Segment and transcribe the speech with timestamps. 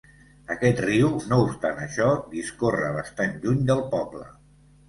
[0.53, 4.27] Aquest riu, no obstant això, discorre bastant lluny del poble.